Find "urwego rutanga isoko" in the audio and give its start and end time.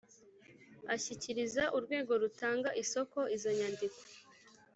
1.77-3.19